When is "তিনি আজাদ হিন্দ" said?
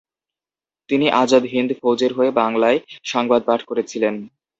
0.89-1.71